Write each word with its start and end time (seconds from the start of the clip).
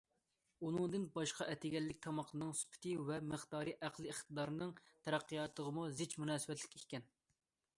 ئۇنىڭدىن 0.67 1.03
باشقا، 1.17 1.45
ئەتىگەنلىك 1.51 1.99
تاماقنىڭ 2.05 2.55
سۈپىتى 2.61 2.93
ۋە 3.09 3.19
مىقدارى 3.33 3.75
ئەقلى 3.89 4.09
ئىقتىدارنىڭ 4.13 4.73
تەرەققىياتىغىمۇ 4.89 5.85
زىچ 6.01 6.17
مۇناسىۋەتلىك 6.23 6.79
ئىكەن. 6.81 7.07